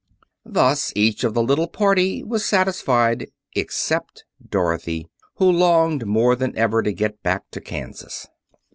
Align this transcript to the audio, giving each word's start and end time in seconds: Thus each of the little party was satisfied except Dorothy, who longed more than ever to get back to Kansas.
Thus 0.47 0.91
each 0.95 1.23
of 1.23 1.35
the 1.35 1.43
little 1.43 1.67
party 1.67 2.23
was 2.23 2.43
satisfied 2.43 3.27
except 3.53 4.25
Dorothy, 4.49 5.05
who 5.35 5.47
longed 5.47 6.07
more 6.07 6.35
than 6.35 6.57
ever 6.57 6.81
to 6.81 6.91
get 6.91 7.21
back 7.21 7.43
to 7.51 7.61
Kansas. 7.61 8.25